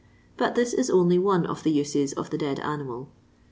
But 0.35 0.55
this 0.55 0.73
is 0.73 0.89
only 0.89 1.19
one 1.19 1.45
of 1.45 1.61
the 1.61 1.69
uses 1.69 2.11
of 2.13 2.31
the 2.31 2.37
dead 2.39 2.59
animal. 2.61 3.09